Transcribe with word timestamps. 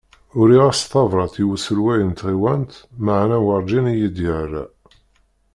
Uriɣ-as 0.39 0.81
tabrat 0.91 1.35
i 1.41 1.43
uselway 1.53 2.01
n 2.09 2.11
tɣiwant 2.13 2.73
maɛna 3.03 3.37
warǧin 3.45 3.85
iyi-d-yerra. 3.93 4.63